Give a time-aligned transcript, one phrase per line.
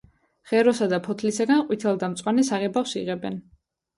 [0.51, 3.37] ღეროსა და ფოთლისაგან ყვითელ და მწვანე საღებავს იღებენ.